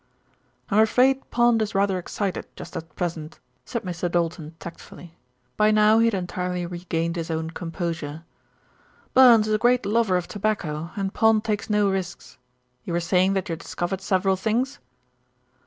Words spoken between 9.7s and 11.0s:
lover of tobacco,